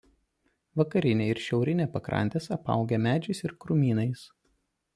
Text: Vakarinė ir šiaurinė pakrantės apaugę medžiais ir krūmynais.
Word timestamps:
Vakarinė 0.79 1.27
ir 1.33 1.41
šiaurinė 1.49 1.87
pakrantės 1.97 2.49
apaugę 2.57 3.01
medžiais 3.05 3.45
ir 3.49 3.57
krūmynais. 3.67 4.25